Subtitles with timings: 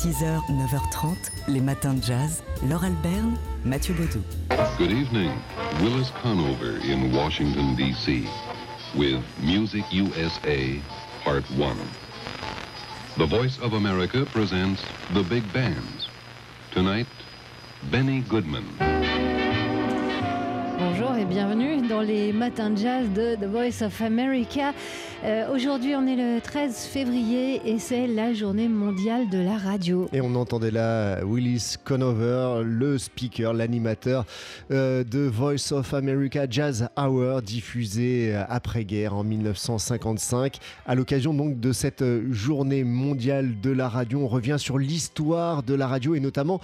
[0.00, 2.42] 6h, 9h30, les matins de jazz.
[2.66, 4.22] Laure Alberne, Mathieu Baudou.
[4.78, 5.30] Good evening.
[5.82, 8.26] Willis Conover in Washington, D.C.
[8.96, 10.80] with Music USA
[11.22, 11.76] Part 1.
[13.18, 14.82] The Voice of America presents
[15.12, 16.08] The Big Bands.
[16.72, 17.06] Tonight,
[17.90, 19.29] Benny Goodman.
[21.00, 24.74] Bonjour et bienvenue dans les matins de jazz de The Voice of America.
[25.24, 30.10] Euh, Aujourd'hui, on est le 13 février et c'est la journée mondiale de la radio.
[30.12, 34.26] Et on entendait là Willis Conover, le speaker, l'animateur
[34.72, 40.58] euh, de Voice of America Jazz Hour, diffusé euh, après-guerre en 1955.
[40.84, 45.62] À l'occasion donc de cette euh, journée mondiale de la radio, on revient sur l'histoire
[45.62, 46.60] de la radio et notamment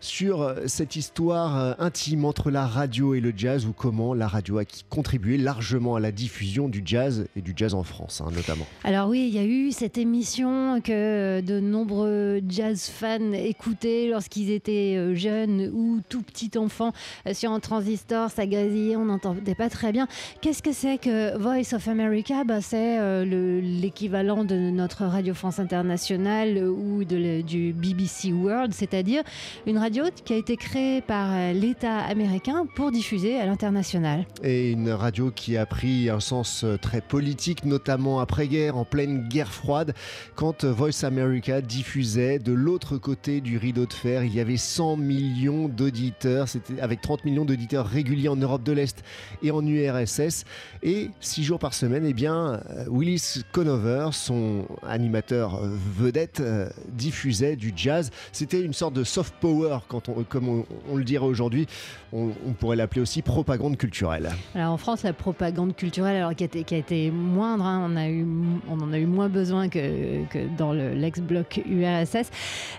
[0.00, 4.28] sur euh, cette histoire euh, intime entre la radio et le jazz ou comment la
[4.28, 8.30] radio a contribué largement à la diffusion du jazz et du jazz en France hein,
[8.34, 8.66] notamment.
[8.84, 14.50] Alors oui, il y a eu cette émission que de nombreux jazz fans écoutaient lorsqu'ils
[14.50, 16.92] étaient euh, jeunes ou tout petits enfants
[17.32, 20.06] sur un transistor, ça grésillait, on n'entendait pas très bien.
[20.40, 22.44] Qu'est-ce que c'est que Voice of America?
[22.44, 29.22] Bah, C'est euh, le- l'équivalent de notre Radio France Internationale ou du BBC World, c'est-à-dire
[29.66, 29.78] une
[30.24, 34.24] qui a été créée par euh, l'État américain pour diffuser à l'international.
[34.42, 39.28] Et une radio qui a pris un sens euh, très politique, notamment après-guerre, en pleine
[39.28, 39.92] guerre froide,
[40.36, 44.24] quand euh, Voice America diffusait de l'autre côté du rideau de fer.
[44.24, 48.72] Il y avait 100 millions d'auditeurs, c'était avec 30 millions d'auditeurs réguliers en Europe de
[48.72, 49.04] l'Est
[49.42, 50.44] et en URSS.
[50.82, 56.42] Et six jours par semaine, eh bien, Willis Conover, son animateur vedette,
[56.88, 58.10] diffusait du jazz.
[58.32, 61.66] C'était une sorte de soft power, quand on, comme on, on le dirait aujourd'hui.
[62.12, 64.30] On, on pourrait l'appeler aussi propagande culturelle.
[64.54, 67.88] Alors en France, la propagande culturelle, alors qui a été, qui a été moindre, hein,
[67.90, 68.24] on, a eu,
[68.70, 72.30] on en a eu moins besoin que, que dans le- l'ex-bloc URSS.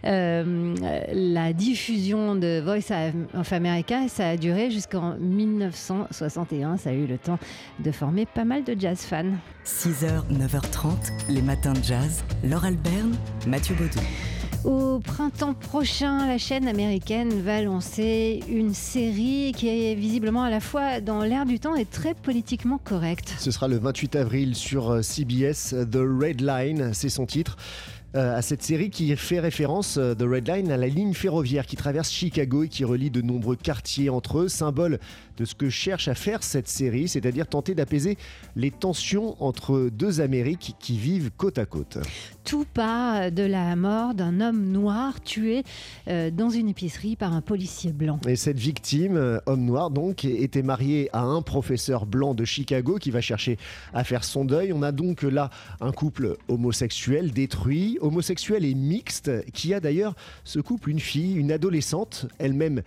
[0.06, 0.76] Euh,
[1.14, 2.92] la diffusion de Voice
[3.38, 6.78] of America, ça a duré jusqu'en 1961.
[6.78, 7.40] Ça a eu le temps
[7.80, 9.32] de former pas mal de jazz fans.
[9.66, 12.24] 6h, 9h30, les matins de jazz.
[12.44, 13.16] Laure Alberne,
[13.48, 14.00] Mathieu Baudou.
[14.66, 20.60] Au printemps prochain, la chaîne américaine va lancer une série qui est visiblement à la
[20.60, 23.36] fois dans l'air du temps et très politiquement correcte.
[23.38, 25.76] Ce sera le 28 avril sur euh, CBS.
[25.92, 27.58] The Red Line, c'est son titre.
[28.16, 31.66] Euh, à cette série qui fait référence, euh, The Red Line, à la ligne ferroviaire
[31.66, 35.00] qui traverse Chicago et qui relie de nombreux quartiers entre eux, symbole
[35.38, 38.18] de ce que cherche à faire cette série, c'est-à-dire tenter d'apaiser
[38.56, 41.98] les tensions entre deux Amériques qui vivent côte à côte.
[42.44, 45.64] Tout part de la mort d'un homme noir tué
[46.08, 48.20] euh, dans une épicerie par un policier blanc.
[48.28, 52.98] Et cette victime, euh, homme noir donc, était mariée à un professeur blanc de Chicago
[52.98, 53.58] qui va chercher
[53.94, 54.72] à faire son deuil.
[54.74, 55.50] On a donc là
[55.82, 61.52] un couple homosexuel détruit, homosexuel et mixte, qui a d'ailleurs ce couple une fille, une
[61.52, 62.82] adolescente, elle-même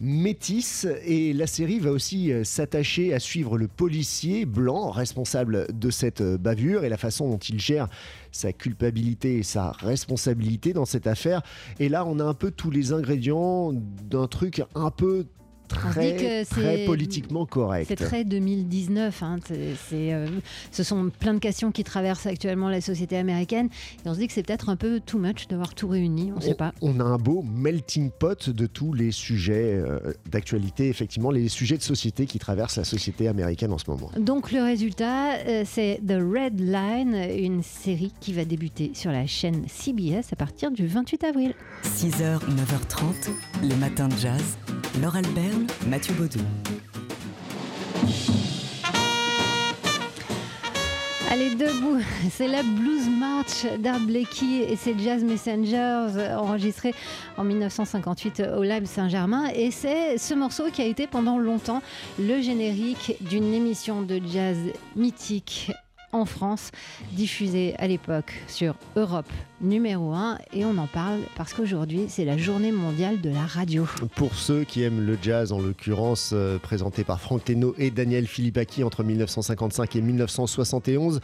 [0.00, 5.90] métisse et la série va aussi euh, s'attacher à suivre le policier blanc responsable de
[5.90, 7.88] cette euh, bavure et la façon dont il gère
[8.32, 11.42] sa culpabilité et sa responsabilité dans cette affaire.
[11.78, 15.26] Et là, on a un peu tous les ingrédients d'un truc un peu
[15.74, 17.86] Très, c'est- très politiquement correct.
[17.88, 19.22] C'est très 2019.
[19.22, 20.26] hein, c'est- euh,
[20.70, 23.68] ce sont plein de questions qui traversent actuellement la société américaine.
[24.04, 26.30] Et on se dit que c'est peut-être un peu too much d'avoir tout réuni.
[26.32, 26.72] On ne sait pas.
[26.82, 29.98] On a un beau melting pot de tous les sujets euh,
[30.30, 34.10] d'actualité, effectivement, les sujets de société qui traversent la société américaine en ce moment.
[34.18, 39.26] Donc le résultat, euh, c'est The Red Line, une série qui va débuter sur la
[39.26, 41.54] chaîne CBS à partir du 28 avril.
[41.82, 43.30] 6h, 9h30,
[43.62, 44.56] les matins de jazz.
[45.00, 45.16] Laure
[45.86, 46.40] Mathieu Baudou.
[51.30, 56.94] Allez, debout, c'est la Blues March d'Art Blakey et ses Jazz Messengers euh, enregistrés
[57.36, 59.48] en 1958 au Live Saint-Germain.
[59.54, 61.82] Et c'est ce morceau qui a été pendant longtemps
[62.18, 64.58] le générique d'une émission de jazz
[64.94, 65.72] mythique
[66.14, 66.70] en France,
[67.12, 69.30] diffusée à l'époque sur Europe
[69.60, 70.38] numéro 1.
[70.52, 73.86] Et on en parle parce qu'aujourd'hui, c'est la journée mondiale de la radio.
[74.14, 78.26] Pour ceux qui aiment le jazz, en l'occurrence euh, présenté par Franck Teno et Daniel
[78.26, 81.20] Philippaki entre 1955 et 1971.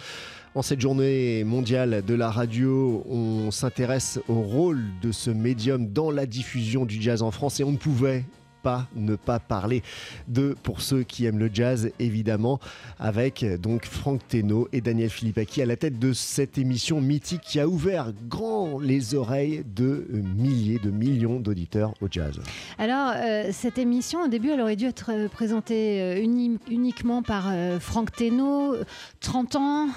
[0.56, 6.10] En cette journée mondiale de la radio, on s'intéresse au rôle de ce médium dans
[6.10, 8.24] la diffusion du jazz en France et on ne pouvait
[8.62, 9.82] pas ne pas parler
[10.28, 12.60] de pour ceux qui aiment le jazz évidemment
[12.98, 17.60] avec donc Franck Teno et Daniel Philippaki à la tête de cette émission mythique qui
[17.60, 22.40] a ouvert grand les oreilles de euh, milliers de millions d'auditeurs au jazz.
[22.78, 27.48] Alors, euh, cette émission, au début, elle aurait dû être euh, présentée uni- uniquement par
[27.50, 28.74] euh, Franck Teno,
[29.20, 29.88] 30 ans,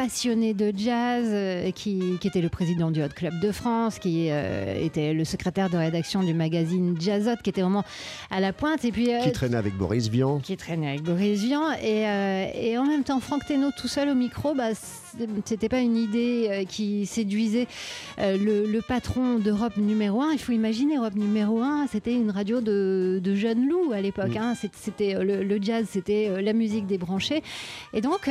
[0.00, 4.28] passionné de jazz, euh, qui, qui était le président du Hot Club de France, qui
[4.30, 7.84] euh, était le secrétaire de rédaction du magazine Jazzot, qui était vraiment
[8.30, 8.82] à la pointe.
[8.86, 10.38] Et puis, euh, Qui traînait avec Boris Vian.
[10.38, 11.64] qui traînait avec Boris Vian.
[11.82, 12.06] Et,
[12.54, 14.70] et en même temps, Franck Teno tout seul au micro, bah,
[15.44, 17.66] c'était pas une idée qui séduisait
[18.16, 20.32] le, le patron d'Europe numéro 1.
[20.32, 24.34] Il faut imaginer, Europe numéro 1, c'était une radio de, de jeunes loups à l'époque.
[24.34, 24.38] Mm.
[24.38, 24.54] hein.
[24.72, 27.42] C'était le, le jazz, c'était la musique débranchée.
[27.92, 28.30] Et donc,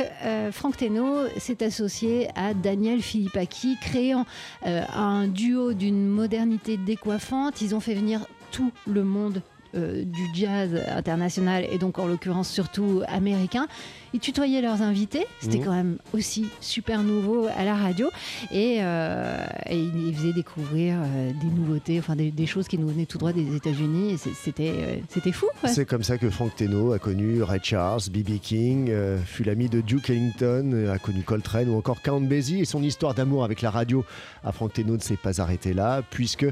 [0.50, 1.26] Franck Teno
[1.62, 4.26] associé à Daniel Philippaki, créant
[4.66, 7.60] euh, un duo d'une modernité décoiffante.
[7.60, 9.42] Ils ont fait venir tout le monde
[9.74, 13.66] euh, du jazz international et donc en l'occurrence surtout américain.
[14.12, 15.64] Ils tutoyaient leurs invités, c'était Mhm.
[15.64, 18.08] quand même aussi super nouveau à la radio
[18.50, 22.88] et, euh, et ils faisaient découvrir euh, des nouveautés, enfin des, des choses qui nous
[22.88, 25.46] venaient tout droit des États-Unis et c'était c'était fou.
[25.66, 28.38] C'est comme ça que Frank Teno a connu Ray Charles, B.B.
[28.40, 28.92] King,
[29.24, 32.60] fut l'ami de Duke Ellington, a connu Coltrane ou encore Count Basie.
[32.60, 34.04] Et son histoire d'amour avec la radio
[34.42, 36.46] à Frank Teno ne s'est pas arrêtée là, puisque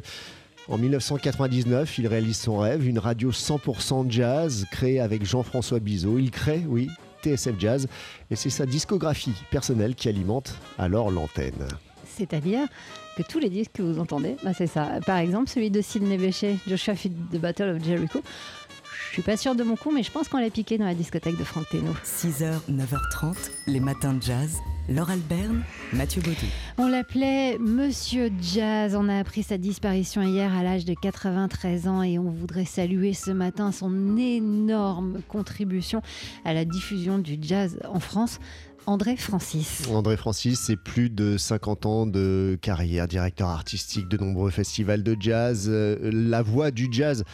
[0.68, 6.18] en 1999, il réalise son rêve, une radio 100% jazz créée avec Jean-François Bizot.
[6.18, 6.90] Il crée, oui,
[7.22, 7.88] TSF Jazz,
[8.30, 11.66] et c'est sa discographie personnelle qui alimente alors l'antenne.
[12.04, 12.66] C'est-à-dire
[13.16, 15.00] que tous les disques que vous entendez, bah, c'est ça.
[15.06, 18.22] Par exemple, celui de Sidney Bechet, Joshua Fit The Battle of Jericho.
[19.08, 20.94] Je suis pas sûre de mon coup, mais je pense qu'on l'a piqué dans la
[20.94, 21.92] discothèque de Franck Teno.
[22.04, 23.36] 6h, 9h30,
[23.66, 24.58] les matins de jazz.
[24.88, 26.46] Laure Alberne, Mathieu Baudou.
[26.79, 28.96] On l'appelait Monsieur Jazz.
[28.96, 33.12] On a appris sa disparition hier à l'âge de 93 ans et on voudrait saluer
[33.12, 36.00] ce matin son énorme contribution
[36.46, 38.38] à la diffusion du jazz en France.
[38.87, 39.87] André Francis.
[39.90, 45.14] André Francis, c'est plus de 50 ans de carrière, directeur artistique de nombreux festivals de
[45.20, 47.25] jazz, euh, la voix du jazz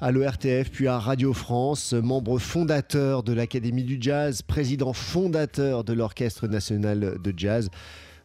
[0.00, 5.92] à l'ORTF puis à Radio France, membre fondateur de l'Académie du jazz, président fondateur de
[5.92, 7.70] l'Orchestre national de jazz.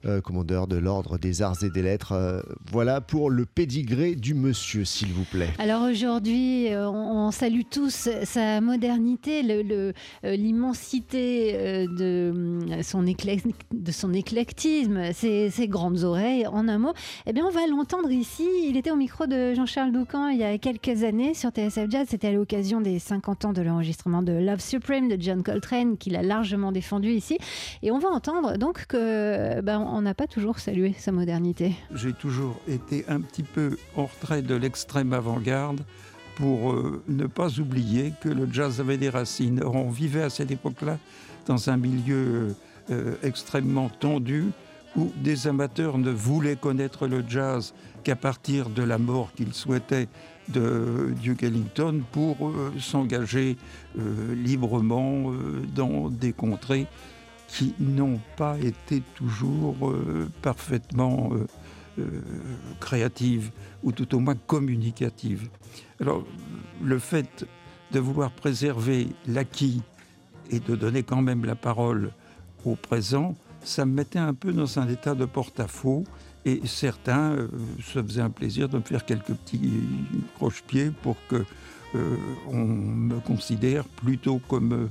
[0.06, 2.14] Euh, commandeur de l'ordre des arts et des lettres.
[2.14, 2.40] Euh,
[2.72, 5.50] voilà pour le pédigré du monsieur, s'il vous plaît.
[5.60, 9.44] Alors aujourd'hui, euh, on, salue tous sa modernité,
[10.24, 16.48] l'immensité de, son de son éclectisme, ses, ses grandes oreilles.
[16.48, 16.94] En un mot,
[17.26, 18.48] eh bien, on va l'entendre ici.
[18.68, 22.08] Il était au micro de Jean-Charles Doucan il y a quelques années sur TSF Jazz.
[22.10, 26.16] C'était à l'occasion des 50 ans de l'enregistrement de Love Supreme de John Coltrane, qu'il
[26.16, 27.38] a largement défendu ici.
[27.84, 31.76] Et on va entendre donc que ben, on n'a pas toujours salué sa modernité.
[31.94, 35.82] j'ai toujours été un petit peu en retrait de l'extrême avant-garde
[36.36, 39.62] pour euh, ne pas oublier que le jazz avait des racines.
[39.64, 40.98] On vivait à cette époque-là
[41.46, 42.56] dans un milieu
[42.90, 44.52] euh, extrêmement tendu
[44.96, 50.08] où des amateurs ne voulaient connaître le jazz qu'à partir de la mort qu'ils souhaitaient
[50.50, 53.58] de Duke Ellington pour euh, s'engager
[53.98, 56.88] euh, librement euh, dans des contrées
[57.50, 61.48] qui n'ont pas été toujours euh, parfaitement euh,
[62.00, 62.22] euh,
[62.80, 63.52] créatives
[63.84, 65.50] ou tout au moins communicatives.
[66.00, 66.24] Alors,
[66.84, 67.46] le fait
[67.92, 69.82] de vouloir préserver l'acquis
[70.52, 72.12] et de donner quand même la parole
[72.66, 76.04] au présent, ça me mettait un peu dans un état de porte-à-faux.
[76.46, 77.36] Et certains
[77.84, 79.72] se faisaient un plaisir de me faire quelques petits
[80.36, 81.44] croche-pieds pour que
[82.48, 84.90] on me considère plutôt comme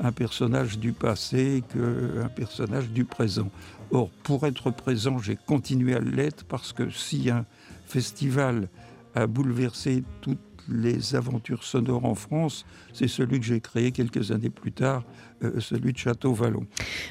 [0.00, 3.50] un personnage du passé qu'un personnage du présent.
[3.90, 7.46] Or, pour être présent, j'ai continué à l'être parce que si un
[7.86, 8.68] festival
[9.14, 14.50] a bouleversé toutes les aventures sonores en France, c'est celui que j'ai créé quelques années
[14.50, 15.02] plus tard,
[15.42, 16.66] euh, celui de Château-Vallon.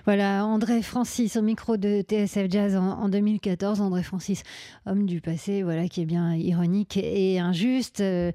[0.05, 3.81] Voilà, André Francis au micro de TSF Jazz en, en 2014.
[3.81, 4.43] André Francis,
[4.85, 8.01] homme du passé, voilà, qui est bien ironique et injuste.
[8.01, 8.31] Euh,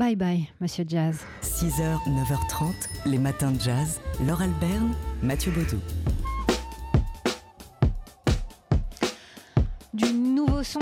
[0.00, 1.18] bye bye, monsieur Jazz.
[1.42, 2.72] 6h, 9h30,
[3.06, 4.00] les matins de jazz.
[4.26, 5.78] Laure Alberne, Mathieu Baudou.
[9.92, 10.80] Du nouveau son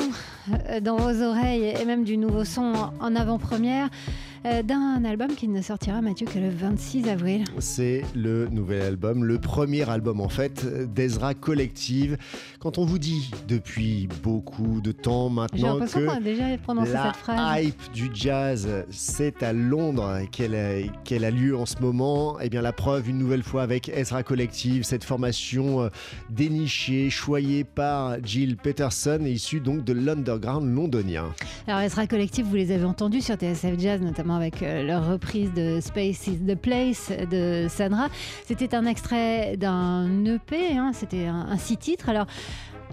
[0.69, 3.89] euh, dans vos oreilles et même du nouveau son en- avant-première
[4.63, 7.45] d'un album qui ne sortira, Mathieu, que le 26 avril.
[7.59, 12.17] C'est le nouvel album, le premier album en fait d'Ezra Collective.
[12.59, 17.07] Quand on vous dit depuis beaucoup de temps maintenant que qu'on a déjà prononcé la
[17.07, 17.65] cette phrase.
[17.65, 22.41] hype du jazz, c'est à Londres qu'elle a, lieu en ce moment.
[22.41, 25.89] Et bien la preuve une nouvelle fois avec Ezra Collective, cette formation euh,
[26.31, 31.27] dénichée, choyée par Jill Peterson, et issue donc de l'underground londonien.
[31.67, 35.53] Alors, Ezra Collective, vous les avez entendus sur TSF Jazz, notamment avec euh, leur reprise
[35.53, 38.09] de Space is the Place de Sandra.
[38.47, 42.09] C'était un extrait d'un EP, hein, c'était un, un six titres.
[42.09, 42.27] Alors,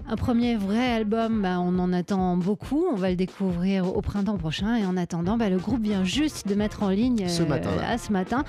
[0.08, 2.84] un premier vrai album, bah, on en attend beaucoup.
[2.92, 4.76] On va le découvrir au printemps prochain.
[4.76, 8.12] Et en attendant, bah, le groupe vient juste de mettre en ligne Ce euh, ce
[8.12, 8.44] matin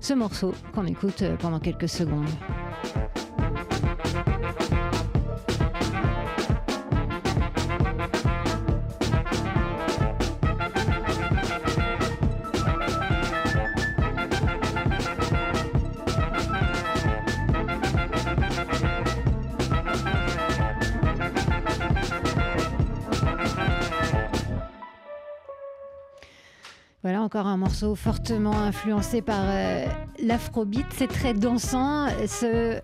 [0.00, 2.28] ce morceau qu'on écoute euh, pendant quelques secondes.
[27.02, 29.86] Voilà encore un morceau fortement influencé par euh,
[30.22, 30.86] l'afrobeat.
[30.90, 32.06] C'est très dansant.
[32.28, 32.80] Ce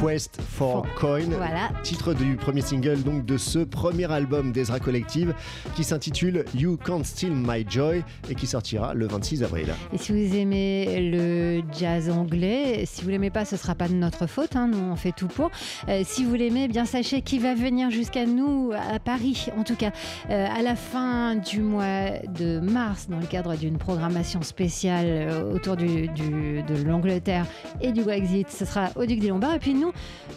[0.00, 1.70] Quest for Coin, voilà.
[1.82, 5.34] titre du premier single donc de ce premier album d'Ezra Collective
[5.74, 9.74] qui s'intitule You Can't Steal My Joy et qui sortira le 26 avril.
[9.92, 13.94] Et si vous aimez le jazz anglais, si vous l'aimez pas, ce sera pas de
[13.94, 14.54] notre faute.
[14.54, 15.50] hein, nous on fait tout pour.
[15.88, 19.64] Euh, si vous l'aimez, eh bien sachez qu'il va venir jusqu'à nous à Paris, en
[19.64, 19.90] tout cas
[20.30, 25.52] euh, à la fin du mois de mars, dans le cadre d'une programmation spéciale euh,
[25.54, 27.46] autour du, du- de l'Angleterre
[27.80, 28.48] et du Brexit.
[28.50, 29.54] Ce sera au Duc des Lombards.
[29.54, 29.87] Et puis nous,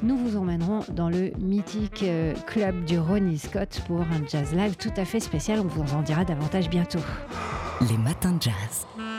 [0.04, 4.76] nous vous emmènerons dans le mythique euh, club du Ronnie Scott pour un jazz live
[4.76, 5.60] tout à fait spécial.
[5.60, 7.00] On vous en dira davantage bientôt.
[7.90, 9.11] Les matins de jazz.